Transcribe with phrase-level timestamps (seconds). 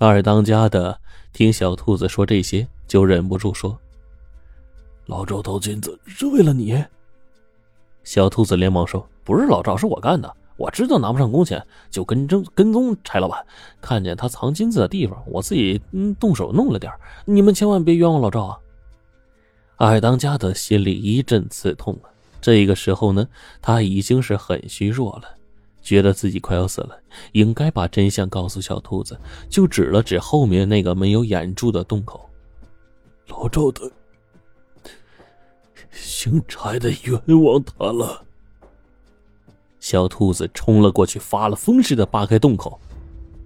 [0.00, 0.96] 二当家的
[1.32, 3.76] 听小兔子说这些，就忍不住说
[5.06, 6.84] ：“老赵偷金子是为了你。”
[8.04, 10.32] 小兔子连忙说：“不是老赵，是我干的。
[10.56, 13.44] 我知道拿不上工钱，就跟踪跟踪柴老板，
[13.80, 16.92] 看见他藏金子的地方，我自己嗯动手弄了点
[17.24, 18.58] 你们千万别冤枉老赵啊！”
[19.76, 22.10] 二当家的心里一阵刺痛啊。
[22.40, 23.26] 这个时候呢，
[23.60, 25.28] 他已经是很虚弱了，
[25.88, 27.00] 觉得自己快要死了，
[27.32, 29.18] 应该把真相告诉小兔子，
[29.48, 32.28] 就指了指后面那个没有掩住的洞口
[33.28, 33.90] ：“老赵的。”
[35.90, 38.22] 姓柴的冤枉他了。
[39.80, 42.78] 小兔子冲了过去，发了疯似的扒开洞口，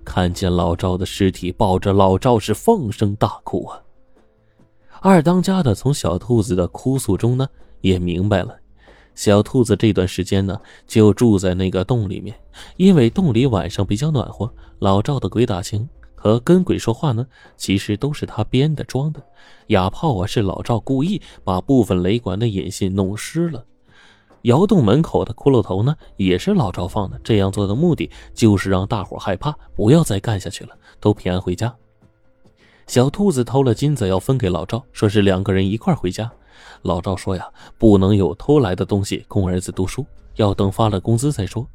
[0.05, 3.81] 看见老赵的尸体，抱着老赵是放声大哭啊。
[5.01, 7.49] 二当家的从小兔子的哭诉中呢，
[7.83, 8.59] 也明白了，
[9.15, 12.35] 小兔子这段时间呢就住在那个洞里面，
[12.77, 14.53] 因为洞里晚上比较暖和。
[14.79, 15.89] 老赵的鬼打墙。
[16.15, 17.27] 和跟鬼说话呢，
[17.57, 19.21] 其实都是他编的装的。
[19.67, 23.65] 哑炮啊，是老赵故意把部分雷管的引信弄湿了。
[24.43, 27.21] 窑洞门口的骷髅头呢，也是老赵放的。
[27.25, 31.75] 这样做的目的就是让大伙害怕，不要再干下去了，都平安回家。
[32.87, 36.31] 小兔子偷了金子要分给老赵，说是两个人一块回家。
[36.83, 40.05] 老赵说呀，不能有偷来的东西供儿子读书，
[40.37, 41.67] 要等发了工资再说。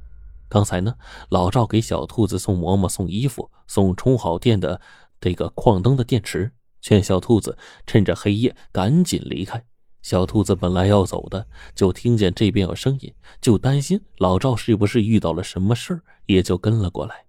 [0.50, 0.96] 刚才呢，
[1.30, 4.80] 老赵给小兔子送馍馍、送衣服、送充好电的
[5.20, 9.64] 这个矿灯的电池，劝小兔子趁着黑夜赶紧离开。
[10.02, 17.26] 小兔子本来要走的，就听见这边有声音，就担心老赵是不是遇到了什么事儿，也就跟了过来。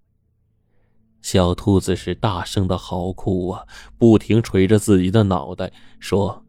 [1.20, 3.67] 小兔子是大声的嚎哭啊，
[3.98, 6.45] 不停捶着自己的脑袋，说：“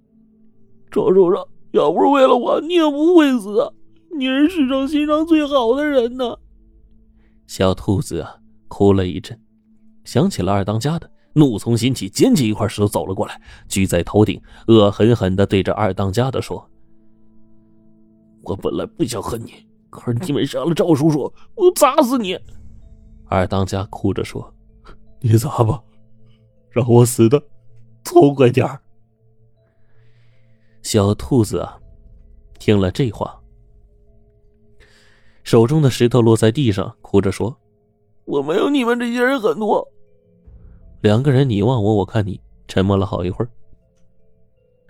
[0.91, 3.73] 赵叔叔，要不是为了我，你也不会死。
[4.17, 6.37] 你是世上心肠最好的人呢。”
[7.47, 8.35] 小兔子啊，
[8.67, 9.39] 哭了一阵，
[10.03, 16.67] 想起了二当家的，怒从心起，捡起一块石头走了过来，举在头顶，恶狠狠地对着二当家的说
[18.43, 19.53] ：“我本来不想恨你，
[19.89, 22.37] 可是你们杀了赵叔叔，我砸死你！”
[23.29, 24.53] 二当家哭着说
[25.21, 25.81] ：“你砸吧，
[26.71, 27.41] 让我死的
[28.03, 28.81] 痛快点儿。”
[30.91, 31.79] 小兔子啊，
[32.57, 33.39] 听了这话。
[35.43, 37.55] 手中的石头落在地上，哭着说
[38.25, 39.87] ：“我没有你们这些人狠毒。”
[41.01, 43.51] 两个人你望我，我看你，沉默了好一会儿。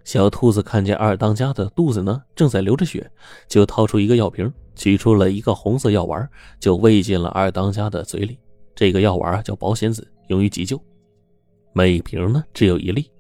[0.05, 3.11] 小兔子看见二当家的肚子呢正在流着血，
[3.49, 6.25] 就掏出一个药瓶，取出了一个红色药丸，
[6.61, 8.39] 就喂进了二当家的嘴里。
[8.73, 10.81] 这个药丸叫保险子，用于急救。
[11.73, 13.11] 每瓶呢只有一粒。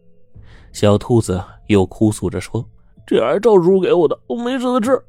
[0.71, 2.63] 小兔子又哭诉着说
[3.05, 5.01] ：“这还是赵叔给我的，我没舍得吃。”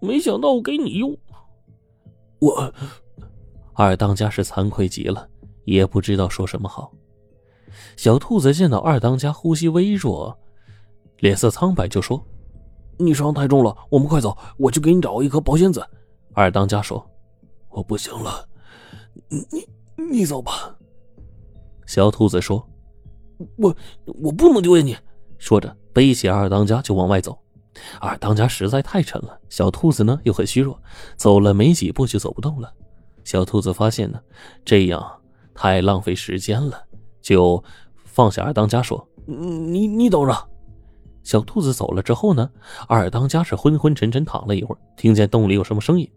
[0.00, 1.16] 没想到我给你用，
[2.38, 2.72] 我
[3.72, 5.26] 二当家是惭愧极了，
[5.64, 6.92] 也不知道说什么好。
[7.96, 10.38] 小兔子见到二当家呼吸微弱，
[11.20, 12.22] 脸色苍白，就说
[12.98, 15.82] ：“你伤太重了，我们快走，我去给你找一颗保险子。”
[16.34, 17.02] 二当家说
[17.70, 18.46] ：“我不行了，
[19.28, 20.76] 你你你走吧。”
[21.86, 22.62] 小兔子说
[23.56, 24.96] ：“我我不能丢下你。”
[25.38, 27.36] 说着背起二当家就往外走。
[28.00, 30.80] 二当家实在太沉了，小兔子呢又很虚弱，
[31.16, 32.72] 走了没几步就走不动了。
[33.24, 34.20] 小兔子发现呢，
[34.64, 35.04] 这样
[35.54, 36.82] 太浪费时间了，
[37.20, 37.62] 就
[38.04, 40.48] 放下二当家说：“你你等着。”
[41.24, 42.50] 小兔子走了之后呢，
[42.86, 46.08] 二当家是昏昏沉沉躺了一会儿，听见洞里有什么声音，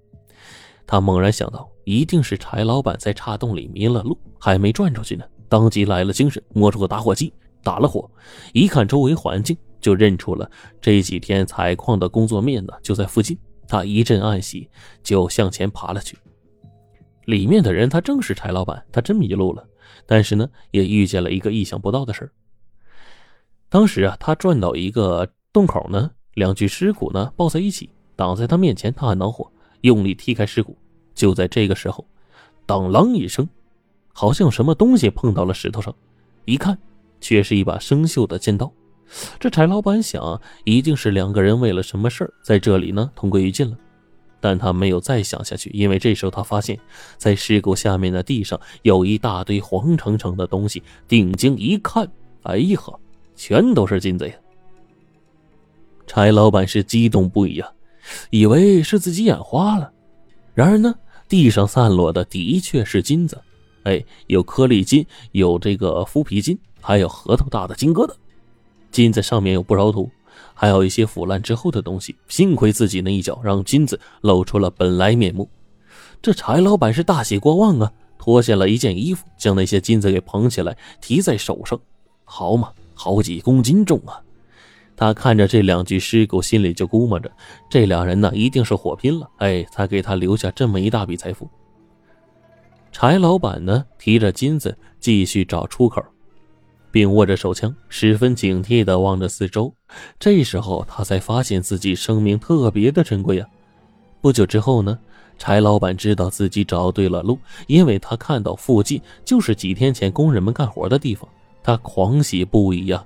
[0.85, 7.33] 他猛然想到，一定是柴老板在岔洞里迷了路，还没转出去呢，当即来了精神，摸出个打火机
[7.63, 8.09] 打了火，
[8.53, 9.57] 一看周围环境。
[9.81, 10.49] 就认出了
[10.81, 14.67] 这几天采矿的工作面呢就在附近，他一阵暗喜，
[15.03, 16.17] 就向前爬了去。
[17.25, 19.63] 里面的人，他正是柴老板，他真迷路了，
[20.07, 22.31] 但是呢，也遇见了一个意想不到的事
[23.69, 29.51] 当时啊，他转到一个洞口呢，两具尸骨呢抱在一起，挡在他面前，他很恼火，
[29.81, 30.75] 用力踢开尸骨。
[31.13, 32.07] 就在这个时候，
[32.65, 33.47] 当啷一声，
[34.17, 35.93] 好像什么东西碰到了石头上，
[36.45, 36.77] 一看，
[37.19, 38.71] 却是一把生锈的尖刀。
[39.37, 43.77] 这柴老板想，一定是两个人为了什么事儿在这里呢同归于尽了。
[44.39, 46.79] 但他没有再想下去，因为这时候他发现，
[47.17, 50.81] 在尸骨下面的地上有一大堆黄澄澄的东西。
[51.09, 52.09] 定睛一看，
[52.43, 52.79] 哎呀，
[53.35, 54.33] 全都是金子呀！
[56.07, 57.69] 柴老板是激动不已啊，
[58.29, 59.91] 以为是自己眼花了。
[60.53, 60.95] 然而呢，
[61.27, 63.41] 地上散落的的确是金子，
[63.85, 68.13] 哎，有颗粒金，有这个麸皮金，还有核桃大的金疙瘩。
[68.91, 70.09] 金子上面有不少土，
[70.53, 72.15] 还有一些腐烂之后的东西。
[72.27, 75.49] 幸亏自己那一脚让金子露出了本来面目。
[76.21, 81.79] 这柴老板是大喜过望啊，脱下了一件衣服，将那些金子给捧起来，提在手上。
[82.23, 84.19] 好嘛，好几公斤重啊！
[84.97, 87.29] 他看着这两具尸骨，心里就估摸着，
[87.69, 91.47] 这两人呢一定是火拼了，哎，才给他留下这么一大笔财富。
[92.97, 96.01] 柴老板呢，提着金子继续找出口，
[96.91, 99.69] 并握着手枪，十分警惕地望着四周。
[100.17, 103.49] 这时候，他才发现自己生命特别的珍贵啊！
[104.21, 104.97] 不久之后呢，
[105.37, 107.37] 柴老板知道自己找对了路，
[107.67, 111.27] 因为他看到附近就是几天前工人们干活的地方，
[111.61, 113.05] 他狂喜不已呀！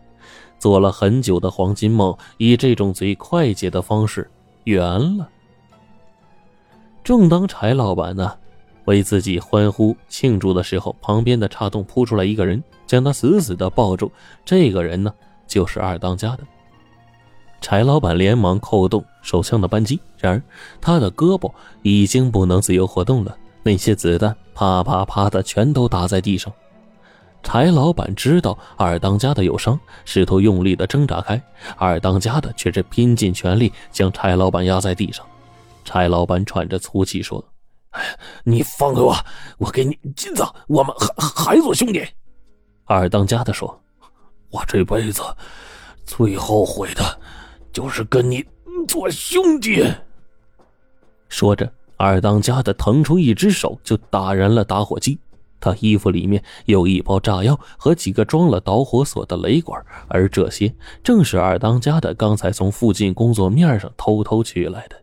[0.60, 4.30] 做了很久的黄金梦，以这种最快捷的方式
[4.66, 4.84] 圆
[5.18, 5.28] 了。
[7.04, 8.38] 正当柴老板呢
[8.90, 14.12] 为自己欢呼庆祝的时候，旁边的岔洞扑出来一个人，将他死死的抱住。
[14.44, 15.14] 这个人呢，
[15.48, 16.40] 就是二当家的。
[17.62, 20.42] 柴老板连忙扣动手枪的扳机，然而
[20.82, 21.52] 他的胳膊
[21.84, 26.52] 已经不能自由活动了，那些子弹啪啪啪的全都打在地上。
[27.44, 31.40] 柴老板知道二当家的有伤，试图用力的挣扎开，
[31.78, 35.24] 二当家的却是拼尽全力将柴老板压在地上。
[35.86, 37.44] 柴老板喘着粗气说
[38.44, 39.16] ：“你放开我，
[39.58, 42.06] 我给你金子，我们还还做兄弟。”
[42.86, 43.82] 二当家的说
[44.50, 45.22] ：“我这辈子
[46.06, 47.20] 最后悔的，
[47.72, 48.44] 就是跟你
[48.88, 49.86] 做兄弟。”
[51.30, 55.20] 说着，二当家的腾出一只手就打燃了打火机。
[55.62, 60.74] 他衣服里面有一包炸药和几个装了导火索的雷管，而这些
[61.04, 64.96] 正是二当家的刚才从附近工作面上偷偷取来的。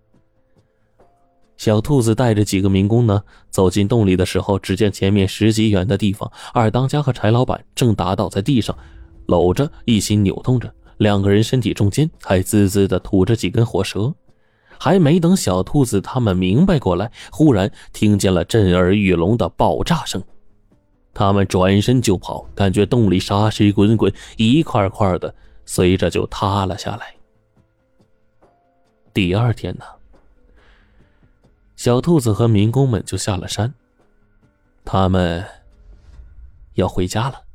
[1.66, 3.20] 小兔子带着几个民工呢，
[3.50, 8.78] 走进洞里的时候，只见前面十几远的地方，二当家和柴老板正打倒在地上，
[9.26, 14.14] 搂着一起扭动着，两个人身体中间还滋滋的吐着几根火舌。
[14.78, 20.22] 还没等小兔子他们明白过来，忽然听见了震耳欲聋的爆炸声。
[21.12, 25.34] 他们转身就跑，感觉洞里沙石滚滚，一块块的
[25.64, 27.12] 随着就塌了下来。
[29.12, 29.84] 第二天呢，
[31.76, 33.72] 小兔子和民工们就下了山，
[34.84, 35.44] 他们
[36.74, 37.45] 要回家了。